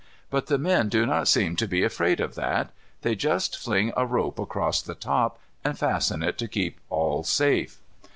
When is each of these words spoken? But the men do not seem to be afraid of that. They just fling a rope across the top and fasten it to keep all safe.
But 0.31 0.47
the 0.47 0.57
men 0.57 0.89
do 0.89 1.05
not 1.05 1.27
seem 1.27 1.55
to 1.57 1.67
be 1.67 1.83
afraid 1.83 2.19
of 2.19 2.33
that. 2.33 2.71
They 3.03 3.13
just 3.13 3.55
fling 3.55 3.93
a 3.95 4.03
rope 4.03 4.39
across 4.39 4.81
the 4.81 4.95
top 4.95 5.37
and 5.63 5.77
fasten 5.77 6.23
it 6.23 6.39
to 6.39 6.47
keep 6.47 6.79
all 6.89 7.23
safe. 7.23 7.77